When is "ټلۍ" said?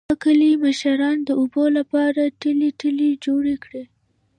2.41-2.69, 2.81-3.11